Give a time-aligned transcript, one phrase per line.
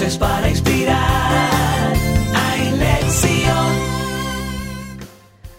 [0.00, 1.92] Voces para inspirar.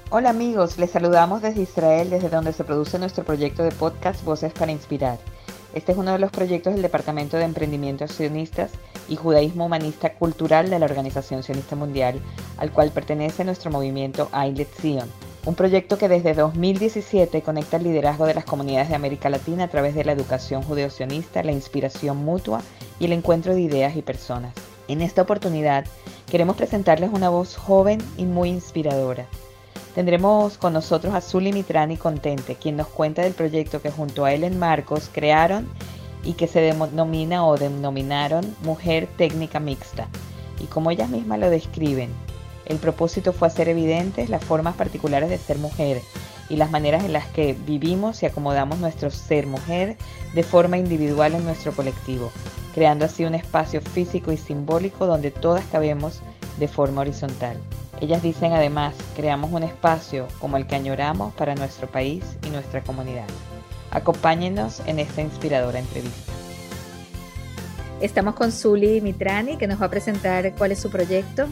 [0.09, 4.51] Hola amigos, les saludamos desde Israel, desde donde se produce nuestro proyecto de podcast Voces
[4.51, 5.19] para Inspirar.
[5.75, 8.71] Este es uno de los proyectos del Departamento de Emprendimiento Sionistas
[9.07, 12.19] y Judaísmo Humanista Cultural de la Organización Sionista Mundial,
[12.57, 15.07] al cual pertenece nuestro movimiento Ailet Zion
[15.45, 19.67] un proyecto que desde 2017 conecta el liderazgo de las comunidades de América Latina a
[19.67, 22.61] través de la educación judeocionista, la inspiración mutua
[23.01, 24.53] y el encuentro de ideas y personas.
[24.87, 25.85] En esta oportunidad
[26.29, 29.25] queremos presentarles una voz joven y muy inspiradora.
[29.95, 34.33] Tendremos con nosotros a Zuli Mitrani Contente, quien nos cuenta del proyecto que junto a
[34.33, 35.67] Ellen Marcos crearon
[36.23, 40.07] y que se denomina o denominaron Mujer Técnica Mixta.
[40.59, 42.11] Y como ellas mismas lo describen,
[42.65, 46.01] el propósito fue hacer evidentes las formas particulares de ser mujer
[46.49, 49.97] y las maneras en las que vivimos y acomodamos nuestro ser mujer
[50.35, 52.31] de forma individual en nuestro colectivo,
[52.73, 56.21] creando así un espacio físico y simbólico donde todas cabemos
[56.57, 57.57] de forma horizontal.
[57.99, 62.81] Ellas dicen además, creamos un espacio como el que añoramos para nuestro país y nuestra
[62.81, 63.27] comunidad.
[63.91, 66.31] Acompáñenos en esta inspiradora entrevista.
[67.99, 71.47] Estamos con Zuli Mitrani, que nos va a presentar cuál es su proyecto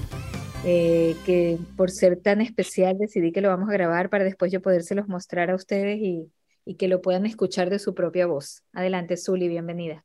[0.65, 4.61] eh, que por ser tan especial decidí que lo vamos a grabar para después yo
[4.61, 6.31] podérselos mostrar a ustedes y,
[6.65, 8.63] y que lo puedan escuchar de su propia voz.
[8.73, 10.03] Adelante, Zuli, bienvenida.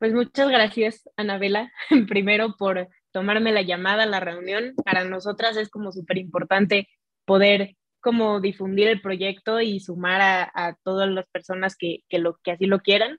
[0.00, 1.70] Pues muchas gracias, Anabela,
[2.08, 4.72] primero por tomarme la llamada la reunión.
[4.82, 6.88] Para nosotras es como súper importante
[7.26, 12.38] poder como difundir el proyecto y sumar a, a todas las personas que, que, lo,
[12.42, 13.18] que así lo quieran.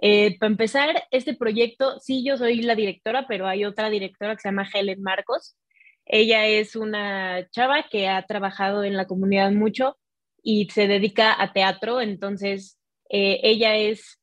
[0.00, 4.42] Eh, para empezar, este proyecto, sí, yo soy la directora, pero hay otra directora que
[4.42, 5.56] se llama Helen Marcos.
[6.06, 9.98] Ella es una chava que ha trabajado en la comunidad mucho
[10.44, 14.19] y se dedica a teatro, entonces eh, ella es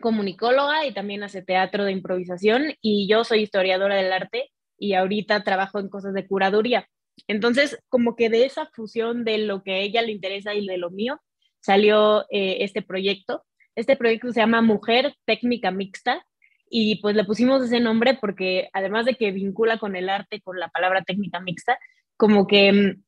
[0.00, 5.42] comunicóloga y también hace teatro de improvisación y yo soy historiadora del arte y ahorita
[5.42, 6.88] trabajo en cosas de curaduría.
[7.28, 10.76] Entonces, como que de esa fusión de lo que a ella le interesa y de
[10.76, 11.20] lo mío,
[11.60, 13.44] salió eh, este proyecto.
[13.74, 16.24] Este proyecto se llama Mujer Técnica Mixta
[16.68, 20.58] y pues le pusimos ese nombre porque además de que vincula con el arte, con
[20.58, 21.78] la palabra técnica mixta,
[22.16, 23.02] como que mm,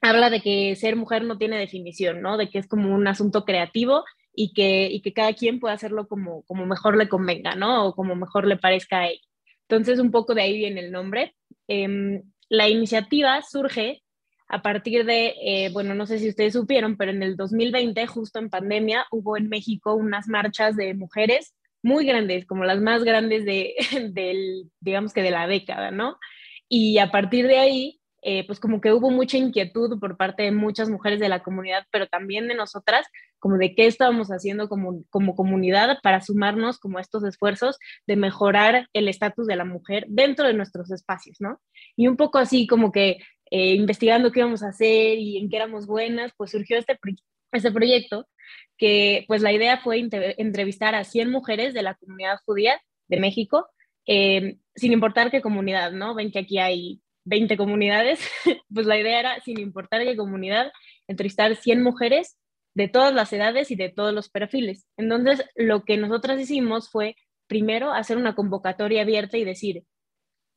[0.00, 2.36] habla de que ser mujer no tiene definición, ¿no?
[2.36, 6.08] De que es como un asunto creativo y que, y que cada quien puede hacerlo
[6.08, 7.86] como, como mejor le convenga, ¿no?
[7.86, 9.20] O como mejor le parezca a ella.
[9.68, 11.34] Entonces, un poco de ahí viene el nombre.
[11.68, 14.02] Em, la iniciativa surge
[14.48, 18.38] a partir de, eh, bueno, no sé si ustedes supieron, pero en el 2020, justo
[18.38, 23.44] en pandemia, hubo en México unas marchas de mujeres muy grandes, como las más grandes
[23.44, 23.74] de,
[24.12, 26.18] del, digamos que de la década, ¿no?
[26.68, 30.50] Y a partir de ahí, eh, pues como que hubo mucha inquietud por parte de
[30.50, 33.06] muchas mujeres de la comunidad, pero también de nosotras,
[33.38, 38.16] como de qué estábamos haciendo como, como comunidad para sumarnos como a estos esfuerzos de
[38.16, 41.60] mejorar el estatus de la mujer dentro de nuestros espacios, ¿no?
[41.96, 43.18] Y un poco así como que
[43.50, 46.98] eh, investigando qué íbamos a hacer y en qué éramos buenas, pues surgió este,
[47.52, 48.26] este proyecto
[48.78, 49.98] que pues la idea fue
[50.38, 53.68] entrevistar a 100 mujeres de la comunidad judía de México,
[54.06, 56.14] eh, sin importar qué comunidad, ¿no?
[56.14, 58.20] Ven que aquí hay 20 comunidades,
[58.72, 60.72] pues la idea era, sin importar qué comunidad,
[61.06, 62.36] entrevistar 100 mujeres
[62.74, 64.86] de todas las edades y de todos los perfiles.
[64.96, 69.84] Entonces, lo que nosotras hicimos fue, primero, hacer una convocatoria abierta y decir,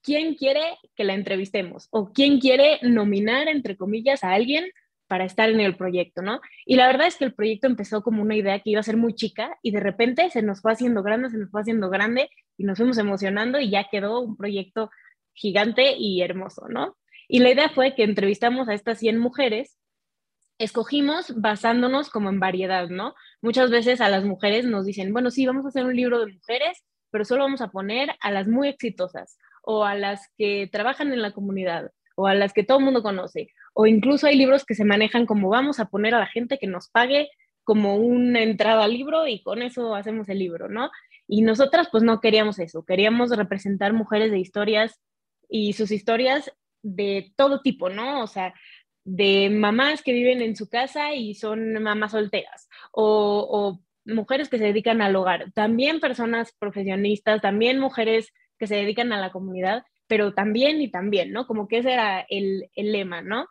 [0.02, 1.88] ¿quién quiere que la entrevistemos?
[1.92, 4.66] ¿O quién quiere nominar, entre comillas, a alguien
[5.08, 6.42] para estar en el proyecto, ¿no?
[6.66, 8.98] Y la verdad es que el proyecto empezó como una idea que iba a ser
[8.98, 12.30] muy chica y de repente se nos fue haciendo grande, se nos fue haciendo grande
[12.58, 14.90] y nos fuimos emocionando y ya quedó un proyecto
[15.38, 16.98] gigante y hermoso, ¿no?
[17.28, 19.78] Y la idea fue que entrevistamos a estas 100 mujeres,
[20.58, 23.14] escogimos basándonos como en variedad, ¿no?
[23.42, 26.34] Muchas veces a las mujeres nos dicen, bueno, sí, vamos a hacer un libro de
[26.34, 31.14] mujeres, pero solo vamos a poner a las muy exitosas o a las que trabajan
[31.14, 33.50] en la comunidad o a las que todo el mundo conoce.
[33.74, 36.68] O incluso hay libros que se manejan como vamos a poner a la gente que
[36.68, 37.30] nos pague
[37.64, 40.90] como una entrada al libro y con eso hacemos el libro, ¿no?
[41.28, 45.00] Y nosotras pues no queríamos eso, queríamos representar mujeres de historias
[45.50, 46.52] y sus historias
[46.82, 48.24] de todo tipo, ¿no?
[48.24, 48.54] O sea,
[49.04, 54.64] de mamás que viven en su casa y son mamás solteras, o, mujeres que se
[54.64, 60.34] dedican al hogar, también personas profesionistas, también mujeres que se dedican a la comunidad, pero
[60.34, 61.46] también y también, ¿no?
[61.46, 63.48] Como que ese era el, el lema, ¿no?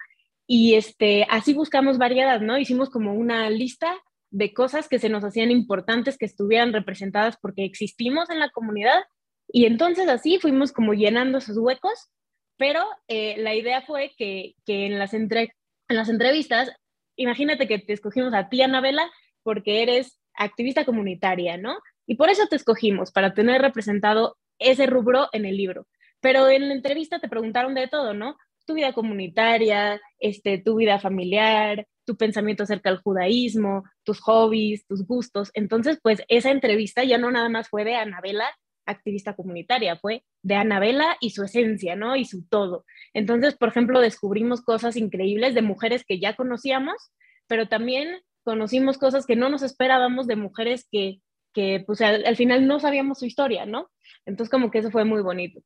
[0.47, 2.57] Y este, así buscamos variedad, ¿no?
[2.57, 3.95] Hicimos como una lista
[4.31, 9.05] de cosas que se nos hacían importantes que estuvieran representadas porque existimos en la comunidad
[9.49, 12.11] y entonces así fuimos como llenando esos huecos,
[12.57, 15.55] pero eh, la idea fue que, que en, las entre,
[15.89, 16.73] en las entrevistas,
[17.17, 19.11] imagínate que te escogimos a ti, Anabela,
[19.43, 21.79] porque eres activista comunitaria, ¿no?
[22.07, 25.87] Y por eso te escogimos, para tener representado ese rubro en el libro
[26.21, 28.37] pero en la entrevista te preguntaron de todo, ¿no?
[28.67, 35.07] Tu vida comunitaria, este, tu vida familiar, tu pensamiento acerca del judaísmo, tus hobbies, tus
[35.07, 35.51] gustos.
[35.55, 38.49] Entonces, pues esa entrevista ya no nada más fue de Anabela,
[38.87, 42.17] activista comunitaria, fue de Anabela y su esencia, ¿no?
[42.17, 42.85] Y su todo.
[43.12, 47.12] Entonces, por ejemplo, descubrimos cosas increíbles de mujeres que ya conocíamos,
[47.47, 51.21] pero también conocimos cosas que no nos esperábamos de mujeres que,
[51.53, 53.91] que pues al, final no sabíamos su historia, ¿no?
[54.25, 55.61] Entonces, como que eso fue muy bonito.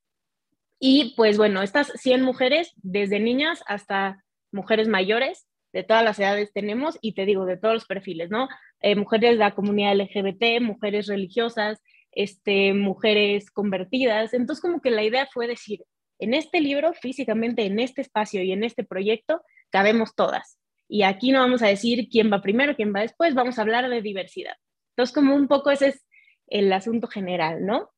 [0.78, 6.52] Y pues bueno, estas 100 mujeres, desde niñas hasta mujeres mayores, de todas las edades
[6.52, 8.48] tenemos y te digo, de todos los perfiles, ¿no?
[8.80, 11.80] Eh, mujeres de la comunidad LGBT, mujeres religiosas,
[12.12, 14.34] este, mujeres convertidas.
[14.34, 15.84] Entonces, como que la idea fue decir,
[16.18, 20.58] en este libro, físicamente, en este espacio y en este proyecto, cabemos todas.
[20.88, 23.88] Y aquí no vamos a decir quién va primero, quién va después, vamos a hablar
[23.88, 24.54] de diversidad.
[24.96, 26.06] Entonces, como un poco ese es
[26.48, 27.90] el asunto general, ¿no?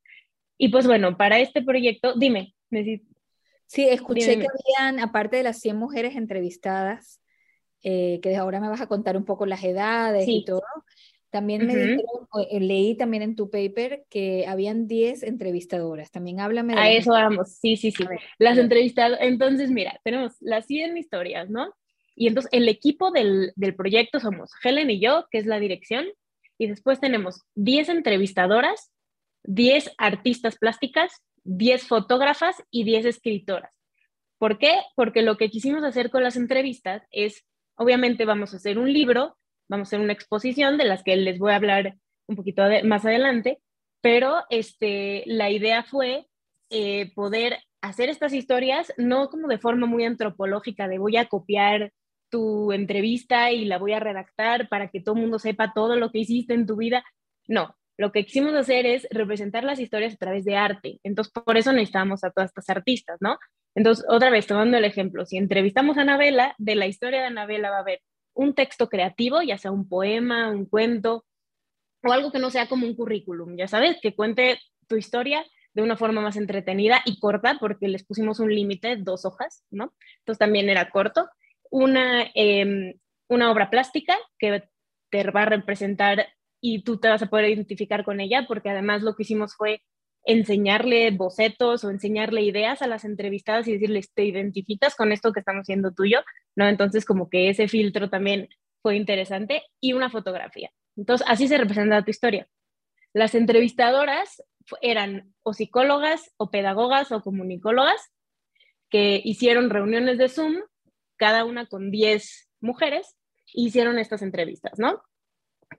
[0.59, 2.55] Y pues bueno, para este proyecto, dime,
[3.67, 7.23] Sí, escuché que habían, aparte de las 100 mujeres entrevistadas,
[7.83, 10.63] eh, que ahora me vas a contar un poco las edades y todo.
[11.33, 16.11] También me dijeron, eh, leí también en tu paper que habían 10 entrevistadoras.
[16.11, 16.81] También háblame de...
[16.81, 18.05] A eso vamos, sí, sí, sí.
[18.39, 21.75] las entrevistadoras, entonces mira, tenemos las 100 historias, ¿no?
[22.15, 26.05] Y entonces el equipo del, del proyecto somos Helen y yo, que es la dirección,
[26.59, 28.93] y después tenemos 10 entrevistadoras,
[29.45, 31.13] 10 artistas plásticas,
[31.45, 33.73] 10 fotógrafas y 10 escritoras.
[34.39, 34.73] ¿Por qué?
[34.95, 37.45] Porque lo que quisimos hacer con las entrevistas es
[37.77, 39.37] Obviamente vamos a hacer un libro,
[39.73, 41.97] vamos a hacer una exposición de las que les voy a hablar
[42.29, 43.59] un poquito más adelante,
[44.03, 46.27] pero este, la idea fue
[46.69, 51.91] eh, poder hacer estas historias no como de forma muy antropológica, de voy a copiar
[52.31, 56.11] tu entrevista y la voy a redactar para que todo el mundo sepa todo lo
[56.11, 57.03] que hiciste en tu vida.
[57.49, 61.01] No, lo que quisimos hacer es representar las historias a través de arte.
[61.03, 63.39] Entonces, por eso necesitamos a todas estas artistas, ¿no?
[63.75, 67.71] Entonces, otra vez, tomando el ejemplo, si entrevistamos a Anabela, de la historia de Anabela
[67.71, 68.01] va a haber
[68.35, 71.25] un texto creativo, ya sea un poema, un cuento,
[72.03, 74.59] o algo que no sea como un currículum, ya sabes, que cuente
[74.89, 75.45] tu historia
[75.75, 79.95] de una forma más entretenida y corta, porque les pusimos un límite, dos hojas, ¿no?
[80.19, 81.29] Entonces también era corto.
[81.71, 82.95] Una, em,
[83.29, 84.65] una obra plástica que
[85.11, 86.27] te va a representar
[86.61, 89.83] y tú te vas a poder identificar con ella, porque además lo que hicimos fue
[90.25, 95.41] enseñarle bocetos o enseñarle ideas a las entrevistadas y decirles, ¿te identificas con esto que
[95.41, 96.21] estamos haciendo tuyo?
[96.55, 96.69] ¿No?
[96.69, 98.49] Entonces, como que ese filtro también
[98.83, 100.71] fue interesante y una fotografía.
[100.97, 102.49] Entonces, así se representa tu historia.
[103.13, 104.43] Las entrevistadoras
[104.81, 108.13] eran o psicólogas o pedagogas o comunicólogas
[108.91, 110.57] que hicieron reuniones de Zoom,
[111.17, 113.17] cada una con 10 mujeres,
[113.55, 115.03] e hicieron estas entrevistas, ¿no?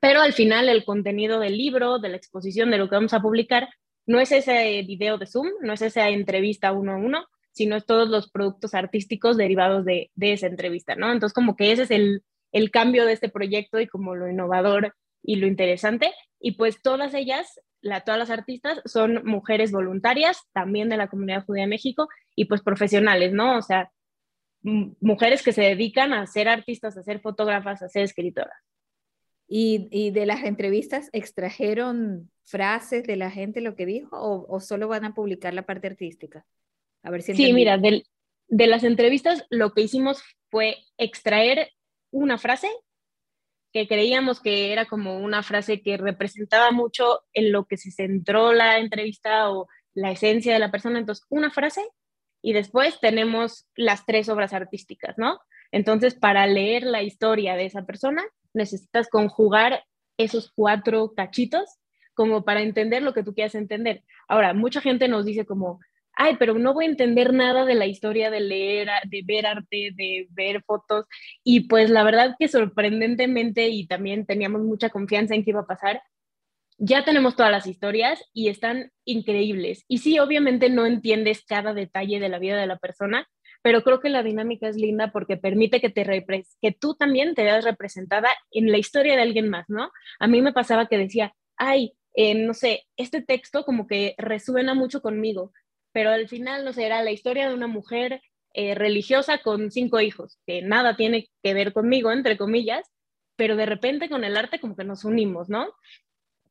[0.01, 3.21] Pero al final el contenido del libro, de la exposición, de lo que vamos a
[3.21, 3.69] publicar,
[4.05, 7.85] no es ese video de Zoom, no es esa entrevista uno a uno, sino es
[7.85, 11.11] todos los productos artísticos derivados de, esa entrevista, ¿no?
[11.11, 12.23] Entonces, como que ese es el,
[12.71, 16.13] cambio de este proyecto y como lo innovador y lo interesante.
[16.39, 21.45] Y pues todas ellas, la, todas las artistas son mujeres voluntarias, también de la comunidad
[21.45, 23.57] judía de México, y pues profesionales, ¿no?
[23.57, 23.91] O sea,
[24.63, 28.72] mujeres que se dedican a ser artistas, a ser fotógrafas, a ser escritoras.
[29.55, 35.05] Y, de las entrevistas extrajeron frases de la gente lo que dijo o, solo van
[35.05, 36.43] a publicar la parte artística?
[37.03, 38.03] A ver si sí, mira, de,
[38.47, 41.69] de las entrevistas lo que hicimos fue extraer
[42.09, 42.67] una frase
[43.71, 48.53] que creíamos que era como una frase que representaba mucho en lo que se centró
[48.53, 50.97] la entrevista o la esencia de la persona.
[50.97, 51.83] Entonces, una frase
[52.41, 55.39] y después tenemos las tres obras artísticas, ¿no?
[55.71, 59.83] Entonces, para leer la historia de esa persona, necesitas conjugar
[60.17, 61.79] esos cuatro cachitos
[62.13, 64.03] como para entender lo que tú quieras entender.
[64.27, 65.79] Ahora, mucha gente nos dice como,
[66.15, 69.91] ay, pero no voy a entender nada de la historia de leer, de ver arte,
[69.95, 71.05] de ver fotos.
[71.43, 75.67] Y pues la verdad que sorprendentemente, y también teníamos mucha confianza en que iba a
[75.67, 76.01] pasar,
[76.77, 79.85] ya tenemos todas las historias y están increíbles.
[79.87, 83.27] Y sí, obviamente no entiendes cada detalle de la vida de la persona,
[83.63, 86.03] pero creo que la dinámica es linda porque permite que, te
[86.61, 89.89] que tú también te veas representada en la historia de alguien más, ¿no?
[90.19, 94.73] A mí me pasaba que decía, ay, eh, no sé, este texto como que resuena
[94.73, 95.53] mucho conmigo,
[95.93, 98.21] pero al final, no sé, era la historia de una mujer
[98.53, 102.91] eh, religiosa con cinco hijos, que nada tiene que ver conmigo, entre comillas,
[103.37, 105.73] pero de repente con el arte como que nos unimos, ¿no?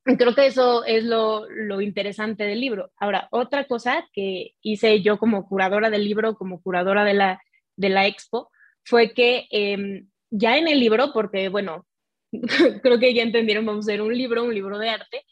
[0.05, 1.47] Creo que eso es lo,
[1.81, 2.91] interesante del libro.
[2.97, 7.41] Ahora, otra cosa que hice yo como curadora del libro, como curadora de la,
[7.77, 8.51] de la expo,
[8.85, 11.87] fue que em, ya en el libro, porque bueno,
[12.83, 15.25] creo que ya entendieron, vamos a hacer un libro, un libro de arte,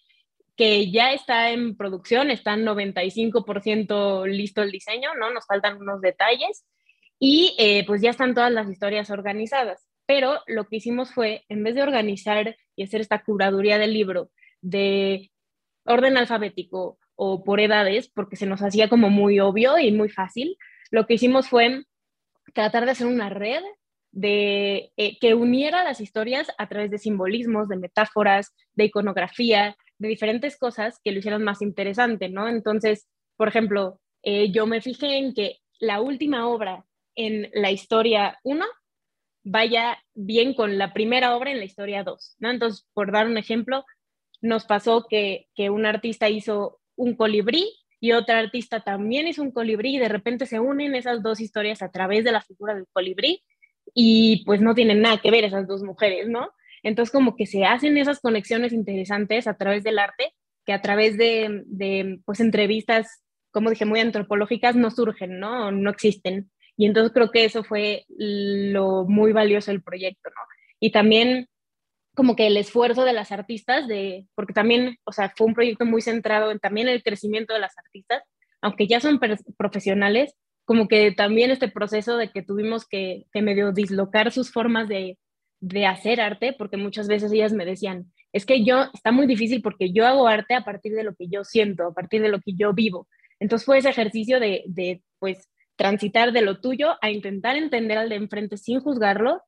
[0.56, 5.32] que ya está en producción, está en 95% listo el diseño, ¿no?
[5.32, 6.64] Nos faltan unos detalles
[7.18, 9.88] y eh, pues ya están todas las historias organizadas.
[10.06, 14.30] Pero lo que hicimos fue, en vez de organizar y hacer esta curaduría del libro
[14.60, 15.30] de
[15.84, 20.56] orden alfabético o por edades, porque se nos hacía como muy obvio y muy fácil,
[20.90, 21.84] lo que hicimos fue
[22.54, 23.62] tratar de hacer una red
[24.12, 30.08] de, eh, que uniera las historias a través de simbolismos, de metáforas, de iconografía, de
[30.08, 32.48] diferentes cosas que lo hicieran más interesante, ¿no?
[32.48, 38.38] Entonces, por ejemplo, eh, yo me fijé en que la última obra en la historia
[38.42, 38.64] 1
[39.44, 42.50] vaya bien con la primera obra en la historia 2, ¿no?
[42.50, 43.84] Entonces, por dar un ejemplo,
[44.40, 47.66] nos pasó que, que un artista hizo un colibrí
[48.00, 51.82] y otra artista también hizo un colibrí y de repente se unen esas dos historias
[51.82, 53.42] a través de la figura del colibrí
[53.94, 56.50] y pues no tienen nada que ver esas dos mujeres, ¿no?
[56.82, 61.18] Entonces como que se hacen esas conexiones interesantes a través del arte que a través
[61.18, 65.70] de, de pues entrevistas, como dije, muy antropológicas no surgen, ¿no?
[65.70, 66.50] No existen.
[66.76, 70.42] Y entonces creo que eso fue lo muy valioso del proyecto, ¿no?
[70.78, 71.48] Y también
[72.14, 75.84] como que el esfuerzo de las artistas, de, porque también, o sea, fue un proyecto
[75.84, 78.22] muy centrado en también el crecimiento de las artistas,
[78.60, 79.20] aunque ya son
[79.56, 84.88] profesionales, como que también este proceso de que tuvimos que, que medio dislocar sus formas
[84.88, 85.18] de,
[85.60, 89.62] de hacer arte, porque muchas veces ellas me decían, es que yo, está muy difícil
[89.62, 92.40] porque yo hago arte a partir de lo que yo siento, a partir de lo
[92.40, 93.08] que yo vivo.
[93.40, 98.08] Entonces fue ese ejercicio de, de pues, transitar de lo tuyo a intentar entender al
[98.08, 99.42] de enfrente sin juzgarlo,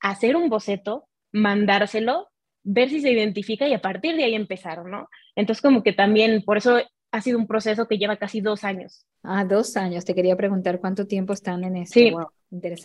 [0.00, 2.30] hacer un boceto, mandárselo,
[2.62, 5.08] ver si se identifica y a partir de ahí empezar, ¿no?
[5.36, 6.78] Entonces como que también, por eso
[7.10, 9.06] ha sido un proceso que lleva casi dos años.
[9.22, 10.04] Ah, dos años.
[10.04, 11.94] Te quería preguntar cuánto tiempo están en esto.
[11.94, 12.28] Sí, wow,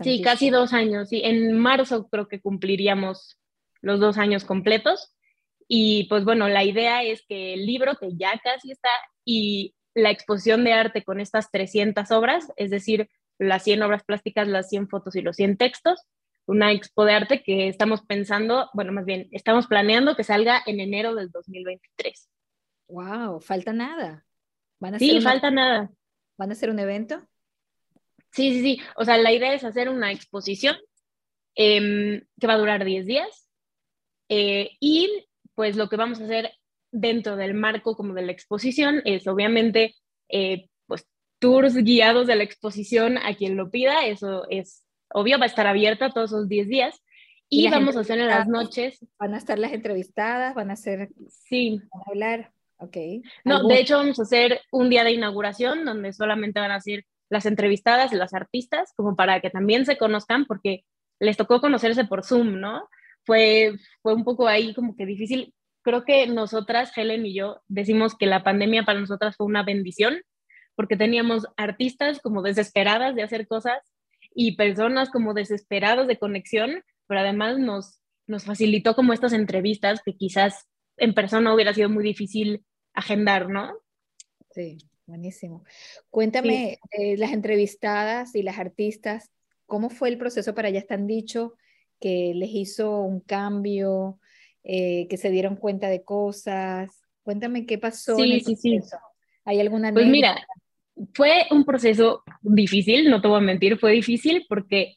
[0.03, 1.09] sí casi dos años.
[1.09, 3.39] Sí, en marzo creo que cumpliríamos
[3.81, 5.15] los dos años completos.
[5.67, 8.89] Y pues bueno, la idea es que el libro, que ya casi está,
[9.23, 14.47] y la exposición de arte con estas 300 obras, es decir, las 100 obras plásticas,
[14.47, 16.01] las 100 fotos y los 100 textos,
[16.49, 20.79] una expo de arte que estamos pensando, bueno, más bien, estamos planeando que salga en
[20.79, 22.27] enero del 2023.
[22.87, 24.25] Wow, falta nada.
[24.79, 25.91] ¿Van a sí, falta nada.
[26.39, 27.19] ¿Van a hacer un evento?
[28.31, 28.81] Sí, sí, sí.
[28.95, 30.75] O sea, la idea es hacer una exposición
[31.55, 33.47] eh, que va a durar 10 días.
[34.27, 36.51] Eh, y pues lo que vamos a hacer
[36.91, 39.93] dentro del marco como de la exposición es obviamente
[40.29, 41.05] eh, pues
[41.37, 44.07] tours guiados de la exposición a quien lo pida.
[44.07, 47.01] Eso es obvio, va a estar abierta todos esos 10 días.
[47.49, 49.05] Y, y vamos a hacer en las noches.
[49.17, 51.09] Van a estar las entrevistadas, van a ser.
[51.27, 51.81] Sí.
[51.91, 52.51] Van a hablar.
[52.77, 52.97] Ok.
[53.43, 57.05] No, de hecho vamos a hacer un día de inauguración donde solamente van a ser
[57.29, 60.85] las entrevistadas y las artistas, como para que también se conozcan, porque
[61.19, 62.87] les tocó conocerse por Zoom, ¿no?
[63.25, 65.53] Fue, fue un poco ahí como que difícil.
[65.81, 70.21] Creo que nosotras, Helen y yo, decimos que la pandemia para nosotras fue una bendición,
[70.75, 73.79] porque teníamos artistas como desesperadas de hacer cosas
[74.33, 80.15] y personas como desesperadas de conexión, pero además nos, nos facilitó como estas entrevistas que
[80.15, 80.67] quizás
[80.97, 83.73] en persona hubiera sido muy difícil agendar, ¿no?
[84.51, 85.63] Sí, buenísimo.
[86.09, 89.31] Cuéntame, eh, las entrevistadas y las artistas,
[89.65, 91.55] ¿cómo fue el proceso para ya están dicho
[91.99, 94.19] que les hizo un cambio,
[94.63, 97.01] eh, que se dieron cuenta de cosas?
[97.23, 98.15] Cuéntame qué pasó.
[98.15, 98.79] Sí, sí, sí.
[99.45, 100.45] ¿Hay alguna Pues mira,
[101.13, 104.95] fue un proceso difícil, no te voy a mentir, fue difícil porque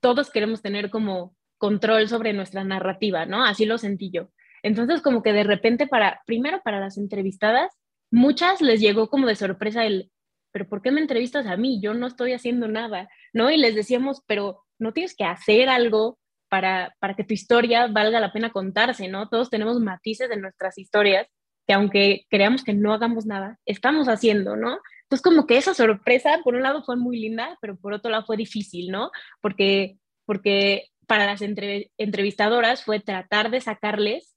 [0.00, 3.44] todos queremos tener como control sobre nuestra narrativa, ¿no?
[3.44, 4.28] Así lo sentí yo.
[4.62, 7.72] Entonces, como que de repente, para, primero para las entrevistadas,
[8.10, 10.10] muchas les llegó como de sorpresa el,
[10.52, 11.80] pero ¿por qué me entrevistas a mí?
[11.80, 13.50] Yo no estoy haciendo nada, ¿no?
[13.50, 16.18] Y les decíamos, pero no tienes que hacer algo
[16.48, 19.28] para, para que tu historia valga la pena contarse, ¿no?
[19.28, 21.28] Todos tenemos matices en nuestras historias
[21.66, 24.78] que aunque creamos que no hagamos nada, estamos haciendo, ¿no?
[25.12, 28.24] Entonces, como que esa sorpresa, por un lado fue muy linda, pero por otro lado
[28.24, 29.10] fue difícil, ¿no?
[29.42, 34.34] Porque, porque para las entrevistadoras fue tratar de sacarles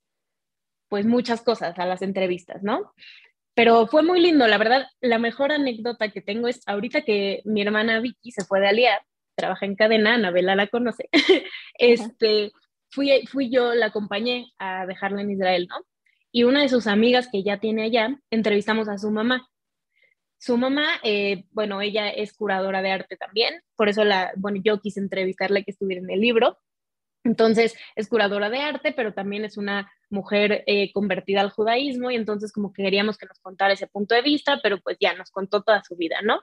[0.90, 2.92] pues muchas cosas a las entrevistas, ¿no?
[3.54, 7.62] Pero fue muy lindo, la verdad, la mejor anécdota que tengo es ahorita que mi
[7.62, 9.00] hermana Vicky se fue de aliar,
[9.34, 11.08] trabaja en cadena, Anabela la conoce,
[11.80, 12.52] este,
[12.90, 15.78] fui, fui yo, la acompañé a dejarla en Israel, ¿no?
[16.34, 19.48] Y una de sus amigas que ya tiene allá, entrevistamos a su mamá.
[20.46, 24.80] Su mamá, eh, bueno, ella es curadora de arte también, por eso la, bueno, yo
[24.80, 26.60] quise entrevistarla que estuviera en el libro.
[27.24, 32.16] Entonces, es curadora de arte, pero también es una mujer eh, convertida al judaísmo y
[32.16, 35.32] entonces como que queríamos que nos contara ese punto de vista, pero pues ya nos
[35.32, 36.42] contó toda su vida, ¿no?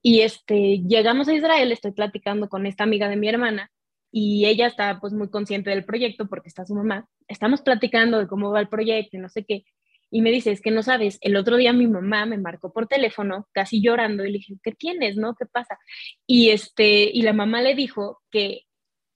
[0.00, 3.70] Y este, llegamos a Israel, estoy platicando con esta amiga de mi hermana
[4.10, 7.06] y ella está pues muy consciente del proyecto porque está su mamá.
[7.28, 9.66] Estamos platicando de cómo va el proyecto y no sé qué.
[10.14, 12.86] Y me dice, es que no sabes, el otro día mi mamá me marcó por
[12.86, 15.34] teléfono, casi llorando, y le dije, ¿qué tienes, no?
[15.34, 15.76] ¿Qué pasa?
[16.24, 18.60] Y, este, y la mamá le dijo que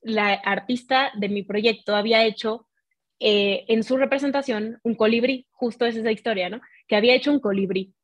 [0.02, 2.66] la artista de mi proyecto había hecho
[3.20, 6.60] eh, en su representación un colibrí, justo es esa historia, ¿no?
[6.88, 7.94] Que había hecho un colibrí.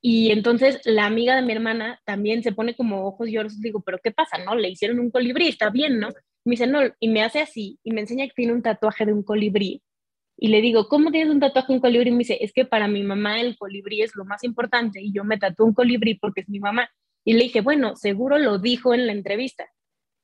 [0.00, 3.98] Y entonces la amiga de mi hermana también se pone como ojos llorosos, digo, pero
[4.00, 4.54] ¿qué pasa, no?
[4.54, 6.10] Le hicieron un colibrí, está bien, ¿no?
[6.44, 9.12] Me dice, no, y me hace así, y me enseña que tiene un tatuaje de
[9.12, 9.82] un colibrí.
[10.36, 12.10] Y le digo, ¿cómo tienes un tatuaje un colibrí?
[12.10, 15.12] Y me dice, es que para mi mamá el colibrí es lo más importante, y
[15.12, 16.90] yo me tatué un colibrí porque es mi mamá.
[17.24, 19.66] Y le dije, bueno, seguro lo dijo en la entrevista.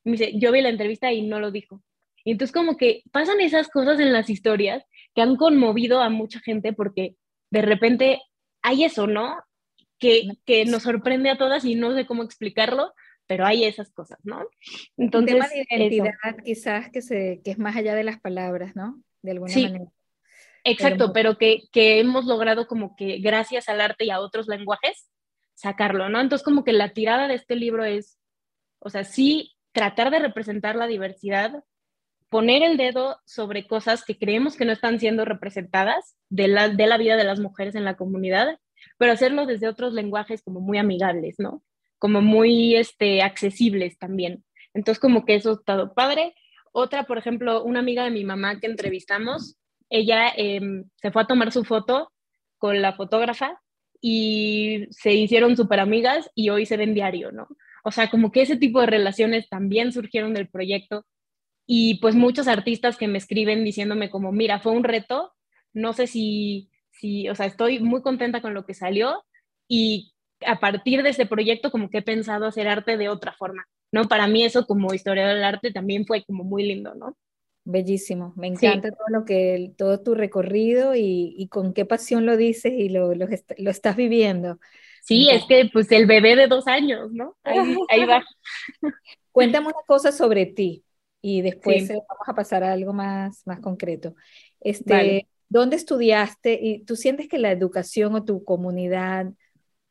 [0.03, 1.81] Y me dice, yo vi la entrevista y no lo dijo.
[2.23, 6.39] Y entonces como que pasan esas cosas en las historias que han conmovido a mucha
[6.39, 7.15] gente porque
[7.49, 8.21] de repente
[8.61, 9.37] hay eso, ¿no?
[9.97, 12.93] Que, que nos sorprende a todas y no sé cómo explicarlo,
[13.27, 14.45] pero hay esas cosas, ¿no?
[14.97, 16.13] Entonces, Un tema de identidad
[16.43, 19.01] quizás que, se, que es más allá de las palabras, ¿no?
[19.21, 19.91] De alguna sí, manera.
[20.63, 24.47] Exacto, pero, pero que, que, hemos logrado como que gracias al arte y a otros
[24.47, 25.09] lenguajes
[25.55, 26.19] sacarlo, ¿no?
[26.19, 28.19] Entonces como que la tirada de este libro es,
[28.79, 31.63] o sea, sí tratar de representar la diversidad,
[32.29, 36.87] poner el dedo sobre cosas que creemos que no están siendo representadas de la, de
[36.87, 38.59] la vida de las mujeres en la comunidad,
[38.97, 41.63] pero hacerlo desde otros lenguajes como muy amigables, ¿no?
[41.99, 44.43] Como muy este, accesibles también.
[44.73, 46.33] Entonces, como que eso ha estado padre.
[46.71, 49.57] Otra, por ejemplo, una amiga de mi mamá que entrevistamos,
[49.91, 50.61] ella eh,
[50.95, 52.11] se fue a tomar su foto
[52.57, 53.61] con la fotógrafa
[54.01, 57.47] y se hicieron súper amigas y hoy se ven diario, ¿no?
[57.83, 61.05] O sea, como que ese tipo de relaciones también surgieron del proyecto
[61.67, 65.33] y pues muchos artistas que me escriben diciéndome como, mira, fue un reto,
[65.73, 69.23] no sé si, si, o sea, estoy muy contenta con lo que salió
[69.67, 70.13] y
[70.45, 74.07] a partir de ese proyecto como que he pensado hacer arte de otra forma, ¿no?
[74.07, 77.17] Para mí eso como historiador del arte también fue como muy lindo, ¿no?
[77.63, 78.95] Bellísimo, me encanta sí.
[78.95, 83.13] todo lo que, todo tu recorrido y, y, con qué pasión lo dices y lo,
[83.13, 83.27] lo,
[83.57, 84.59] lo estás viviendo.
[85.03, 87.37] Sí, es que pues el bebé de dos años, ¿no?
[87.43, 87.57] Ahí,
[87.89, 88.23] ahí va.
[89.31, 90.83] Cuéntame una cosa sobre ti
[91.21, 91.93] y después sí.
[91.93, 94.15] vamos a pasar a algo más, más concreto.
[94.59, 95.27] Este, vale.
[95.49, 99.33] ¿Dónde estudiaste y tú sientes que la educación o tu comunidad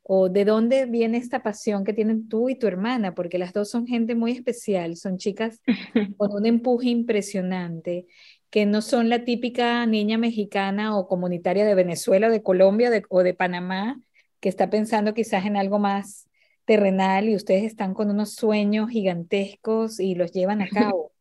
[0.03, 3.15] o de dónde viene esta pasión que tienen tú y tu hermana?
[3.15, 5.61] Porque las dos son gente muy especial, son chicas
[6.17, 8.07] con un empuje impresionante
[8.51, 13.23] que no son la típica niña mexicana o comunitaria de Venezuela, de Colombia de, o
[13.23, 14.01] de Panamá,
[14.41, 16.29] que está pensando quizás en algo más
[16.65, 21.13] terrenal y ustedes están con unos sueños gigantescos y los llevan a cabo.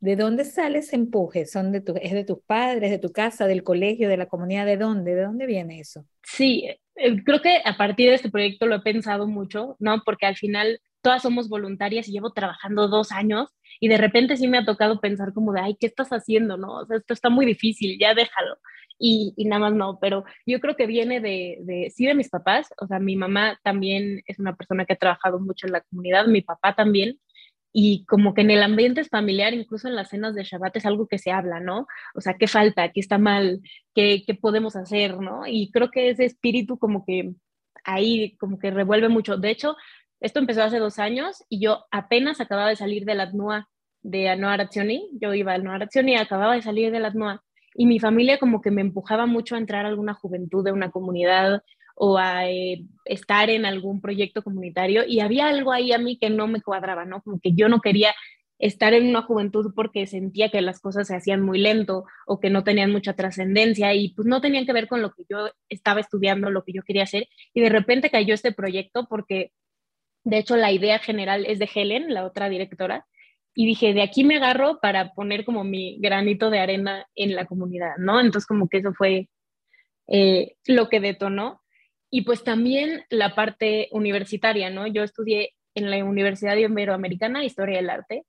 [0.00, 1.46] ¿De dónde sale ese empuje?
[1.46, 4.66] ¿Son de tu, ¿Es de tus padres, de tu casa, del colegio, de la comunidad?
[4.66, 5.14] ¿De dónde?
[5.14, 6.04] ¿De dónde viene eso?
[6.22, 10.02] Sí, eh, creo que a partir de este proyecto lo he pensado mucho, ¿no?
[10.04, 13.48] Porque al final todas somos voluntarias y llevo trabajando dos años
[13.80, 16.56] y de repente sí me ha tocado pensar como de, ay, ¿qué estás haciendo?
[16.56, 18.56] No, o sea, esto está muy difícil, ya déjalo.
[19.00, 22.28] Y, y nada más no, pero yo creo que viene de, de, sí, de mis
[22.30, 25.82] papás, o sea, mi mamá también es una persona que ha trabajado mucho en la
[25.82, 27.20] comunidad, mi papá también,
[27.72, 31.06] y como que en el ambiente familiar, incluso en las cenas de Shabbat, es algo
[31.06, 31.86] que se habla, ¿no?
[32.14, 32.90] O sea, ¿qué falta?
[32.92, 33.60] ¿Qué está mal?
[33.94, 35.18] ¿Qué, qué podemos hacer?
[35.18, 35.46] ¿no?
[35.46, 37.32] Y creo que ese espíritu como que
[37.84, 39.36] ahí como que revuelve mucho.
[39.36, 39.76] De hecho,
[40.20, 43.68] esto empezó hace dos años y yo apenas acababa de salir de la ATNUA
[44.02, 47.86] de Anoa Arazioni, yo iba al Anoa Arazioni, acababa de salir de la ATNUA y
[47.86, 51.62] mi familia como que me empujaba mucho a entrar a alguna juventud de una comunidad
[52.00, 56.30] o a eh, estar en algún proyecto comunitario y había algo ahí a mí que
[56.30, 57.22] no me cuadraba, ¿no?
[57.22, 58.14] Como que yo no quería
[58.60, 62.50] estar en una juventud porque sentía que las cosas se hacían muy lento o que
[62.50, 66.00] no tenían mucha trascendencia y pues no tenían que ver con lo que yo estaba
[66.00, 69.52] estudiando, lo que yo quería hacer y de repente cayó este proyecto porque
[70.24, 73.06] de hecho la idea general es de Helen, la otra directora,
[73.54, 77.46] y dije, de aquí me agarro para poner como mi granito de arena en la
[77.46, 78.20] comunidad, ¿no?
[78.20, 79.28] Entonces como que eso fue
[80.08, 81.60] eh, lo que detonó.
[82.10, 84.86] Y pues también la parte universitaria, ¿no?
[84.86, 88.24] Yo estudié en la Universidad Iberoamericana Historia del Arte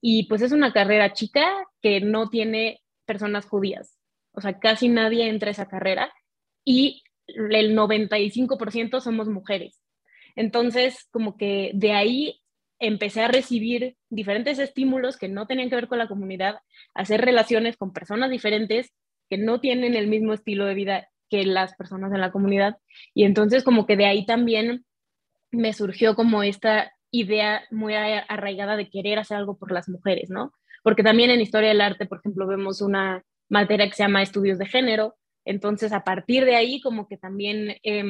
[0.00, 1.48] y pues es una carrera chica
[1.80, 3.98] que no tiene personas judías.
[4.32, 6.12] O sea, casi nadie entra a esa carrera
[6.64, 9.80] y el 95% somos mujeres.
[10.36, 12.40] Entonces, como que de ahí
[12.78, 16.60] empecé a recibir diferentes estímulos que no tenían que ver con la comunidad,
[16.94, 18.92] hacer relaciones con personas diferentes
[19.28, 22.76] que no tienen el mismo estilo de vida que las personas en la comunidad.
[23.14, 24.84] Y entonces como que de ahí también
[25.50, 30.52] me surgió como esta idea muy arraigada de querer hacer algo por las mujeres, ¿no?
[30.82, 34.58] Porque también en historia del arte, por ejemplo, vemos una materia que se llama estudios
[34.58, 35.16] de género.
[35.44, 38.04] Entonces, a partir de ahí, como que también eh,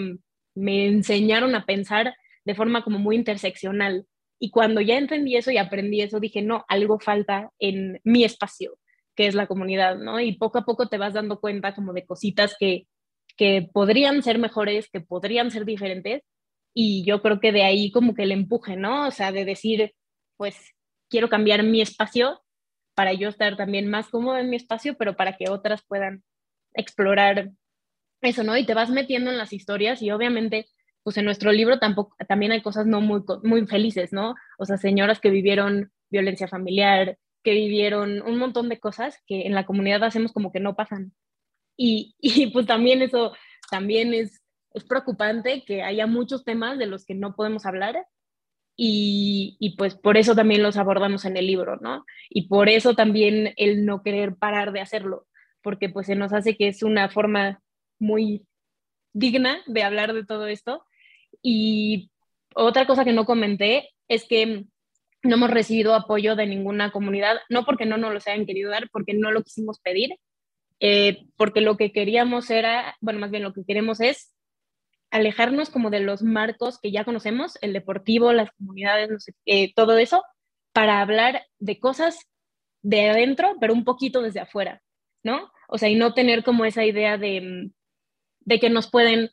[0.54, 4.06] me enseñaron a pensar de forma como muy interseccional.
[4.38, 8.78] Y cuando ya entendí eso y aprendí eso, dije, no, algo falta en mi espacio,
[9.14, 10.20] que es la comunidad, ¿no?
[10.20, 12.86] Y poco a poco te vas dando cuenta como de cositas que
[13.36, 16.22] que podrían ser mejores, que podrían ser diferentes.
[16.74, 19.08] Y yo creo que de ahí como que el empuje, ¿no?
[19.08, 19.92] O sea, de decir,
[20.36, 20.56] pues
[21.08, 22.40] quiero cambiar mi espacio
[22.94, 26.22] para yo estar también más cómodo en mi espacio, pero para que otras puedan
[26.74, 27.50] explorar
[28.20, 28.56] eso, ¿no?
[28.56, 30.66] Y te vas metiendo en las historias y obviamente,
[31.02, 34.34] pues en nuestro libro tampoco, también hay cosas no muy, muy felices, ¿no?
[34.58, 39.54] O sea, señoras que vivieron violencia familiar, que vivieron un montón de cosas que en
[39.54, 41.12] la comunidad hacemos como que no pasan.
[41.82, 43.32] Y, y pues también eso,
[43.70, 44.42] también es,
[44.74, 48.06] es preocupante que haya muchos temas de los que no podemos hablar
[48.76, 52.04] y, y, pues por eso también los abordamos en el libro, ¿no?
[52.28, 55.26] Y por eso también el no querer parar de hacerlo,
[55.62, 57.62] porque pues se nos hace que es una forma
[57.98, 58.46] muy
[59.14, 60.84] digna de hablar de todo esto.
[61.42, 62.10] Y
[62.54, 64.66] otra cosa que no comenté es que
[65.22, 68.88] no hemos recibido apoyo de ninguna comunidad, no porque no nos los hayan querido dar,
[68.92, 70.18] porque no lo quisimos pedir,
[70.80, 74.32] eh, porque lo que queríamos era, bueno, más bien lo que queremos es
[75.10, 80.22] alejarnos como de los marcos que ya conocemos, el deportivo, las comunidades, eh, todo eso,
[80.72, 82.28] para hablar de cosas
[82.82, 84.82] de adentro, pero un poquito desde afuera,
[85.22, 85.52] ¿no?
[85.68, 87.72] O sea, y no tener como esa idea de, mm,
[88.40, 89.30] de que nos pueden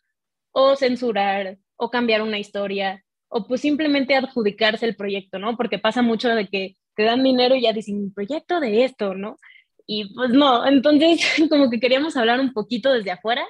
[0.52, 5.56] o censurar o cambiar una historia o pues simplemente adjudicarse el proyecto, ¿no?
[5.58, 9.38] Porque pasa mucho de que te dan dinero y ya dicen, proyecto de esto, ¿no?
[9.88, 13.46] Y pues no, entonces como que queríamos hablar un poquito desde afuera,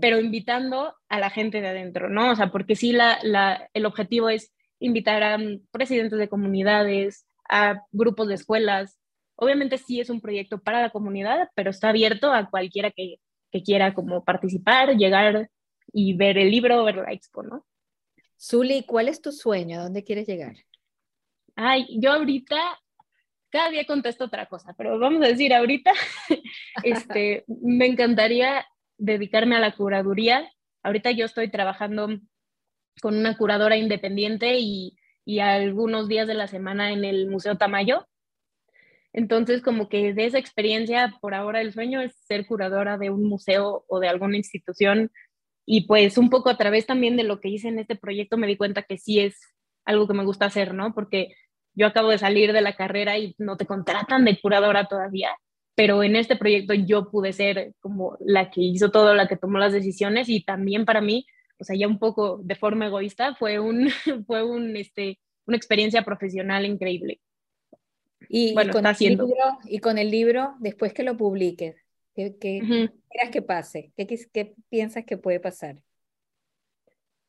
[0.00, 2.32] pero invitando a la gente de adentro, ¿no?
[2.32, 5.38] O sea, porque sí la, la, el objetivo es invitar a
[5.70, 8.98] presidentes de comunidades, a grupos de escuelas.
[9.36, 13.16] Obviamente sí es un proyecto para la comunidad, pero está abierto a cualquiera que,
[13.52, 15.50] que quiera como participar, llegar
[15.92, 17.64] y ver el libro, ver la expo, ¿no?
[18.40, 19.78] Zuli, ¿cuál es tu sueño?
[19.78, 20.56] ¿A dónde quieres llegar?
[21.54, 22.58] Ay, yo ahorita
[23.50, 25.92] cada día contesto otra cosa, pero vamos a decir ahorita,
[26.84, 28.66] este, me encantaría
[28.98, 30.50] dedicarme a la curaduría.
[30.82, 32.08] Ahorita yo estoy trabajando
[33.02, 38.06] con una curadora independiente y, y algunos días de la semana en el Museo Tamayo.
[39.12, 43.24] Entonces, como que de esa experiencia, por ahora el sueño es ser curadora de un
[43.24, 45.10] museo o de alguna institución
[45.66, 48.46] y pues un poco a través también de lo que hice en este proyecto me
[48.46, 49.40] di cuenta que sí es
[49.84, 50.94] algo que me gusta hacer, ¿no?
[50.94, 51.34] Porque
[51.80, 55.30] yo acabo de salir de la carrera y no te contratan de curadora todavía,
[55.74, 59.56] pero en este proyecto yo pude ser como la que hizo todo, la que tomó
[59.58, 61.24] las decisiones y también para mí,
[61.58, 63.88] o sea, ya un poco de forma egoísta, fue un,
[64.26, 67.22] fue un, este, una experiencia profesional increíble.
[68.28, 71.76] Y, bueno, con el libro, y con el libro, después que lo publiques,
[72.14, 73.92] ¿Qué, qué que pase?
[73.96, 75.82] ¿Qué, ¿Qué piensas que puede pasar?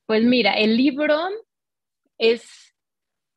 [0.06, 1.18] Pues mira, el libro
[2.18, 2.71] es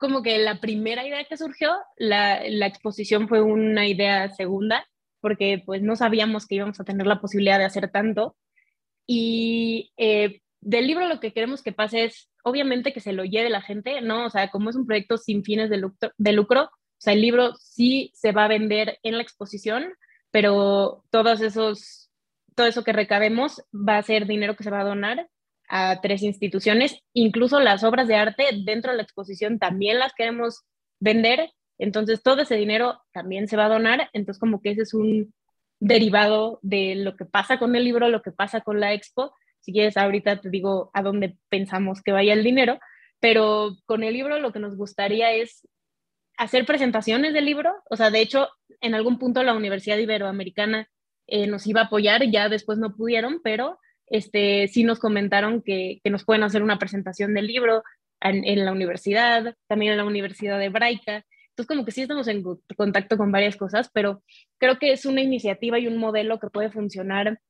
[0.04, 4.86] como que la primera idea que surgió, la, la, exposición fue una idea segunda,
[5.20, 8.36] porque pues no sabíamos que íbamos a tener la posibilidad de hacer tanto.
[9.06, 13.50] Y eh, del libro lo que queremos que pase es, obviamente, que se lo lleve
[13.50, 14.26] la gente, ¿no?
[14.26, 17.20] O sea, como es un proyecto sin fines de lucro, de lucro o sea, el
[17.20, 19.92] libro sí se va a vender en la exposición,
[20.30, 22.10] pero todos esos,
[22.54, 25.28] todo eso que recabemos va a ser dinero que se va a donar
[25.68, 30.62] a tres instituciones, incluso las obras de arte dentro de la exposición también las queremos
[31.00, 34.94] vender, entonces todo ese dinero también se va a donar, entonces como que ese es
[34.94, 35.34] un
[35.80, 39.72] derivado de lo que pasa con el libro, lo que pasa con la expo, si
[39.72, 42.78] quieres ahorita te digo a dónde pensamos que vaya el dinero,
[43.20, 45.66] pero con el libro lo que nos gustaría es
[46.36, 48.48] hacer presentaciones del libro, o sea, de hecho,
[48.80, 50.88] en algún punto la Universidad Iberoamericana
[51.26, 56.00] eh, nos iba a apoyar, ya después no pudieron, pero este, sí nos comentaron que,
[56.02, 57.82] que nos pueden hacer una presentación del libro
[58.20, 61.24] en, en, la universidad, también en la Universidad Hebraica.
[61.50, 62.42] Entonces, como que sí estamos en
[62.76, 64.22] contacto con varias cosas, pero
[64.58, 67.40] creo que es una iniciativa y un modelo que puede funcionar,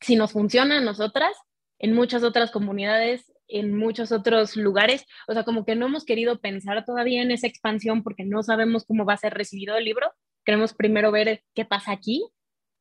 [0.00, 1.36] si nos funciona a nosotras,
[1.78, 5.04] en muchas otras comunidades en muchos otros lugares.
[5.28, 8.84] O sea, como que no hemos querido pensar todavía en esa expansión porque no sabemos
[8.84, 10.12] cómo va a ser recibido el libro.
[10.44, 12.24] Queremos primero ver qué pasa aquí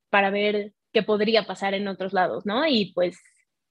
[0.10, 2.68] para ver qué podría pasar en otros lados, ¿no?
[2.68, 3.20] Y pues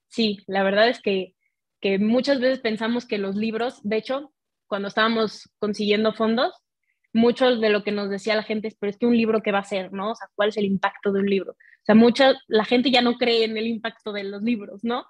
[0.07, 1.35] sí, la verdad es que,
[1.81, 4.33] que muchas veces pensamos que los libros, de hecho,
[4.67, 6.53] cuando estábamos consiguiendo fondos,
[7.13, 9.51] muchos de lo que nos decía la gente es, pero es que un libro, ¿qué
[9.51, 9.91] va a ser?
[9.91, 10.11] ¿No?
[10.11, 11.53] O sea, ¿cuál es el impacto de un libro?
[11.53, 15.05] O sea, mucha, la gente ya no cree en el impacto de los libros, ¿no?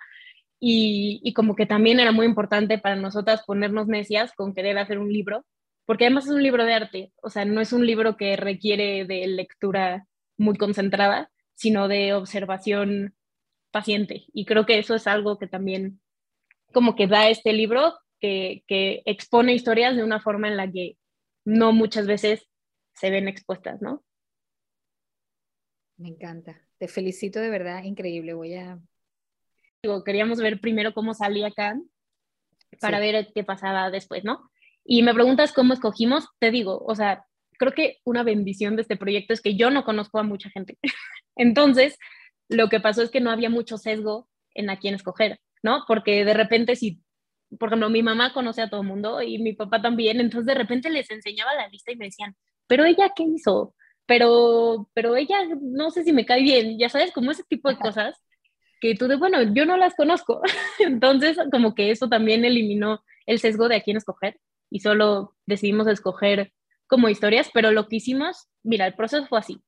[0.60, 5.12] Y, como que también era muy importante para nosotras ponernos necias con querer hacer un
[5.12, 5.46] libro,
[5.86, 9.06] porque además es un libro de arte, o sea, no es un libro que requiere
[9.06, 10.06] de lectura
[10.38, 13.14] muy concentrada, sino de observación
[13.70, 14.24] paciente.
[14.34, 16.00] Y creo que eso es algo que también
[16.74, 20.98] como que da este libro, que, que expone historias de una forma en la que
[21.44, 22.48] no muchas veces
[22.94, 24.06] se ven expuestas, ¿no?
[25.98, 26.62] Me encanta.
[26.78, 28.34] Te felicito de verdad, increíble.
[28.34, 28.80] Voy a
[29.84, 31.78] digo, queríamos ver primero cómo salía acá
[32.80, 34.50] para ver qué pasaba después, ¿no?
[34.86, 37.26] Y me preguntas cómo escogimos, te digo, o sea,
[37.58, 40.78] creo que una bendición de este proyecto es que yo no conozco a mucha gente.
[41.40, 41.98] Entonces,
[42.50, 45.86] lo que pasó es que no había mucho sesgo en a quién escoger, ¿no?
[45.88, 47.02] Porque de repente si,
[47.58, 50.56] por ejemplo, mi mamá conoce a todo el mundo y mi papá también, entonces de
[50.56, 52.36] repente les enseñaba la lista y me decían,
[52.68, 53.74] pero ella qué hizo,
[54.06, 57.78] pero, pero ella no sé si me cae bien, ya sabes, como ese tipo de
[57.78, 58.22] cosas
[58.82, 60.42] que tú de, bueno, yo no las conozco.
[60.80, 65.88] entonces, como que eso también eliminó el sesgo de a quién escoger y solo decidimos
[65.88, 66.52] escoger
[66.88, 69.62] como historias, pero lo que hicimos, mira, el proceso fue así.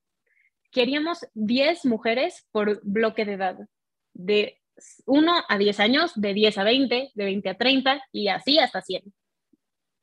[0.71, 3.57] Queríamos 10 mujeres por bloque de edad,
[4.13, 4.62] de
[5.05, 8.81] 1 a 10 años, de 10 a 20, de 20 a 30 y así hasta
[8.81, 9.13] 100.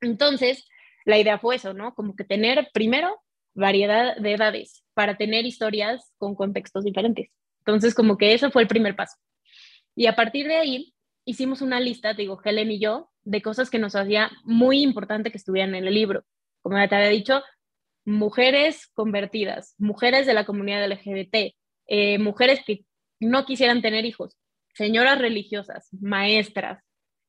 [0.00, 0.66] Entonces,
[1.04, 1.94] la idea fue eso, ¿no?
[1.94, 3.20] Como que tener primero
[3.54, 7.30] variedad de edades para tener historias con contextos diferentes.
[7.60, 9.16] Entonces, como que eso fue el primer paso.
[9.96, 13.78] Y a partir de ahí, hicimos una lista, digo, Helen y yo, de cosas que
[13.78, 16.24] nos hacía muy importante que estuvieran en el libro.
[16.62, 17.42] Como ya te había dicho,
[18.08, 21.54] mujeres convertidas, mujeres de la comunidad LGBT,
[21.86, 22.86] eh, mujeres que
[23.20, 24.34] no quisieran tener hijos,
[24.74, 26.82] señoras religiosas, maestras,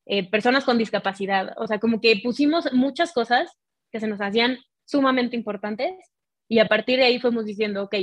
[0.06, 1.52] eh, personas con discapacidad.
[1.58, 3.50] O sea, como que pusimos muchas cosas
[3.92, 5.92] que se nos hacían sumamente importantes
[6.48, 7.96] y a partir de ahí fuimos diciendo, ok,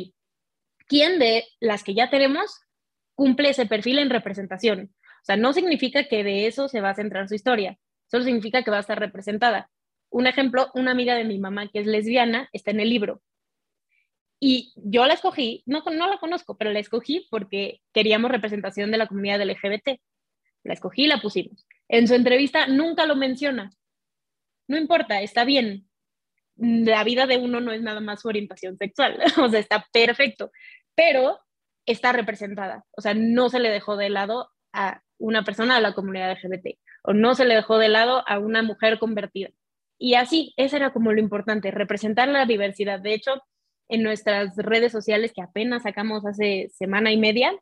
[0.87, 2.59] ¿quién de las que ya tenemos
[3.15, 4.93] cumple ese perfil en representación?
[5.23, 8.61] O sea, no significa que de eso se va a centrar su historia, solo significa
[8.61, 9.71] que va a estar representada.
[10.09, 13.21] Un ejemplo, una amiga de mi mamá que es lesbiana está en el libro
[14.39, 18.97] y yo la escogí, no, no la conozco, pero la escogí porque queríamos representación de
[18.97, 19.99] la comunidad LGBT.
[20.63, 21.65] La escogí y la pusimos.
[21.87, 23.71] En su entrevista nunca lo menciona.
[24.67, 25.87] No importa, está bien.
[26.55, 30.51] La vida de uno no es nada más su orientación sexual, o sea, está perfecto,
[30.95, 31.39] pero
[31.85, 32.85] está representada.
[32.91, 36.77] O sea, no se le dejó de lado a una persona de la comunidad LGBT
[37.03, 39.49] o no se le dejó de lado a una mujer convertida.
[39.97, 42.99] Y así, eso era como lo importante, representar la diversidad.
[42.99, 43.41] De hecho,
[43.89, 47.53] en nuestras redes sociales que apenas sacamos hace semana y media,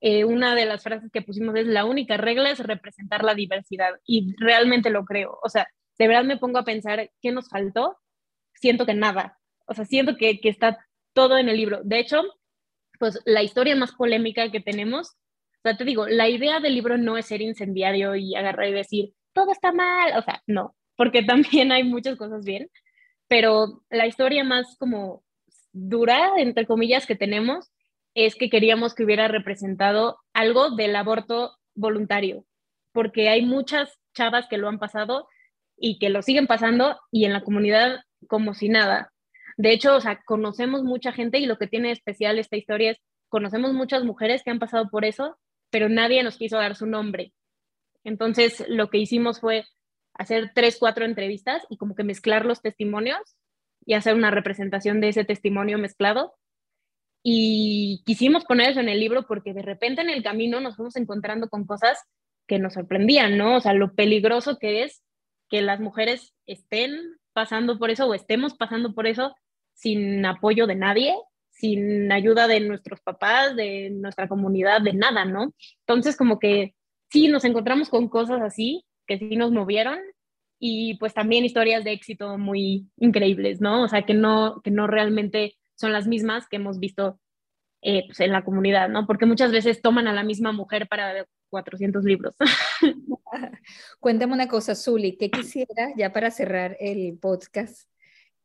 [0.00, 3.92] eh, una de las frases que pusimos es la única regla es representar la diversidad
[4.04, 5.38] y realmente lo creo.
[5.42, 5.68] O sea,
[5.98, 7.98] de verdad me pongo a pensar qué nos faltó,
[8.54, 9.38] siento que nada.
[9.66, 11.80] O sea, siento que, que está todo en el libro.
[11.84, 12.22] De hecho,
[12.98, 16.98] pues la historia más polémica que tenemos, o sea, te digo, la idea del libro
[16.98, 21.24] no es ser incendiario y agarrar y decir, todo está mal, o sea, no, porque
[21.24, 22.70] también hay muchas cosas bien,
[23.26, 25.24] pero la historia más como
[25.72, 27.72] dura, entre comillas, que tenemos
[28.14, 32.44] es que queríamos que hubiera representado algo del aborto voluntario,
[32.92, 35.26] porque hay muchas chavas que lo han pasado
[35.76, 39.12] y que lo siguen pasando y en la comunidad como si nada.
[39.56, 42.98] De hecho, o sea, conocemos mucha gente y lo que tiene especial esta historia es,
[43.28, 45.36] conocemos muchas mujeres que han pasado por eso,
[45.68, 47.32] pero nadie nos quiso dar su nombre.
[48.04, 49.64] Entonces, lo que hicimos fue
[50.14, 53.20] hacer tres, cuatro entrevistas y como que mezclar los testimonios
[53.84, 56.34] y hacer una representación de ese testimonio mezclado.
[57.24, 60.96] Y quisimos poner eso en el libro porque de repente en el camino nos fuimos
[60.96, 61.98] encontrando con cosas
[62.46, 63.56] que nos sorprendían, ¿no?
[63.56, 65.02] O sea, lo peligroso que es
[65.48, 66.92] que las mujeres estén
[67.32, 69.34] pasando por eso o estemos pasando por eso
[69.74, 71.14] sin apoyo de nadie,
[71.50, 75.54] sin ayuda de nuestros papás, de nuestra comunidad, de nada, ¿no?
[75.86, 76.74] Entonces, como que
[77.10, 79.98] sí, nos encontramos con cosas así que sí nos movieron
[80.58, 83.82] y pues también historias de éxito muy increíbles, ¿no?
[83.82, 87.18] O sea, que no, que no realmente son las mismas que hemos visto
[87.82, 89.04] eh, pues, en la comunidad, ¿no?
[89.04, 92.36] Porque muchas veces toman a la misma mujer para 400 libros.
[93.98, 97.88] Cuéntame una cosa, Zuli, ¿qué quisieras, ya para cerrar el podcast,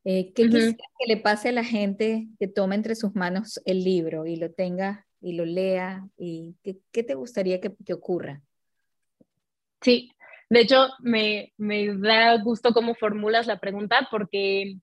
[0.03, 3.83] eh, qué quisieras que le pase a la gente que tome entre sus manos el
[3.83, 6.03] libro y lo tenga y lo lea?
[6.17, 8.41] y ¿Qué, qué te gustaría que, que ocurra?
[9.81, 10.11] Sí,
[10.49, 14.77] de hecho, me, da gusto cómo formulas la pregunta porque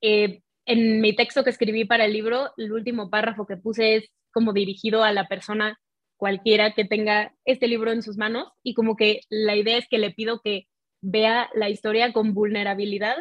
[0.00, 4.10] eh, en mi texto que escribí para el libro, el último párrafo que puse es
[4.32, 5.78] como dirigido a la persona
[6.16, 9.98] cualquiera que tenga este libro en sus manos y como que la idea es que
[9.98, 10.66] le pido que
[11.02, 13.16] vea la historia con vulnerabilidad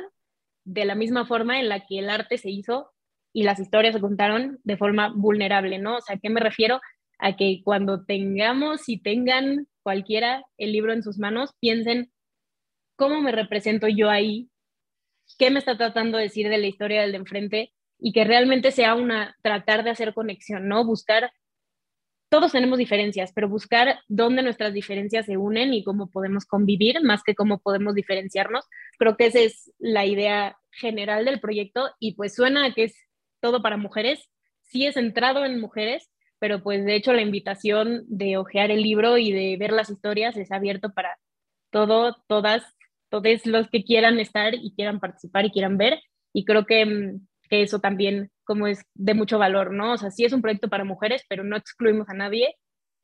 [0.64, 2.92] de la misma forma en la que el arte se hizo
[3.34, 5.98] y las historias se contaron de forma vulnerable, ¿no?
[5.98, 6.80] O sea, ¿a qué me refiero?
[7.20, 12.12] A que cuando tengamos y tengan cualquiera el libro en sus manos, piensen
[12.96, 14.50] cómo me represento yo ahí,
[15.38, 18.72] qué me está tratando de decir de la historia del de enfrente y que realmente
[18.72, 20.84] sea una, tratar de hacer conexión, ¿no?
[20.86, 21.32] Buscar,
[22.30, 27.22] todos tenemos diferencias, pero buscar dónde nuestras diferencias se unen y cómo podemos convivir más
[27.22, 28.66] que cómo podemos diferenciarnos.
[28.98, 32.98] Creo que esa es la idea general del proyecto y pues suena que es
[33.40, 34.32] todo para mujeres,
[34.64, 36.10] sí es centrado en mujeres,
[36.46, 40.38] pero pues de hecho la invitación de hojear el libro y de ver las historias
[40.38, 41.18] es abierto para
[41.72, 42.62] todo, todas,
[43.10, 46.00] todos los que quieran estar y quieran participar y quieran ver.
[46.34, 49.94] Y creo que, mm, que eso también como es de mucho valor, ¿no?
[49.94, 52.54] O sea, sí es un proyecto para mujeres, pero no excluimos a nadie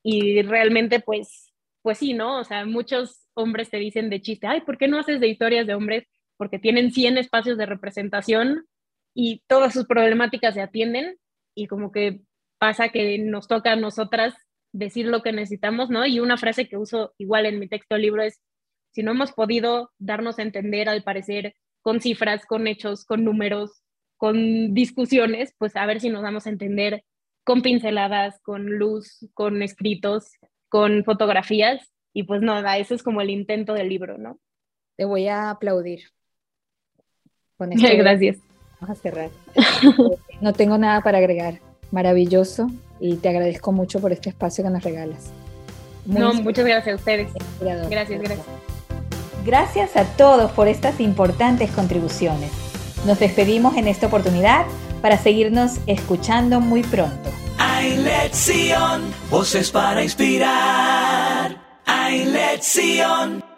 [0.04, 1.52] y realmente pues,
[1.82, 2.42] pues sí, ¿no?
[2.42, 5.66] O sea, muchos hombres te dicen de chiste, ay, ¿por qué no haces de historias
[5.66, 6.04] de hombres?
[6.38, 8.68] Porque tienen 100 espacios de representación
[9.16, 11.18] y todas sus problemáticas se atienden
[11.56, 12.22] y como que
[12.62, 14.36] pasa que nos toca a nosotras
[14.72, 16.06] decir lo que necesitamos, ¿no?
[16.06, 18.40] Y una frase que uso igual en mi texto libro es,
[18.92, 23.82] si no hemos podido darnos a entender, al parecer, con cifras, con hechos, con números,
[24.16, 27.04] con discusiones, pues a ver si nos damos a entender
[27.44, 30.34] con pinceladas, con luz, con escritos,
[30.70, 31.92] con fotografías.
[32.14, 34.40] Y pues nada, eso es como el intento del libro, ¿no?
[34.98, 36.04] Te voy a aplaudir.
[37.58, 38.38] Con Gracias.
[38.80, 39.32] Vamos a cerrar.
[40.42, 41.71] no tengo nada para agregar.
[41.92, 45.32] Maravilloso y te agradezco mucho por este espacio que nos regalas.
[46.06, 47.28] no, muchas gracias a ustedes.
[47.60, 48.46] Gracias, gracias.
[49.46, 52.52] Gracias a todos por estas importantes contribuciones.
[53.06, 54.66] Nos despedimos en esta oportunidad
[55.02, 57.30] para seguirnos escuchando muy pronto.
[57.58, 61.58] Hay lección, voces para inspirar.
[61.86, 63.51] Hay lección.